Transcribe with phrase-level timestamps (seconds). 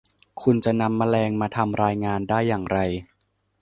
[0.41, 2.79] คุณจะนำแมลงมาทำรายงานได้อย่างไร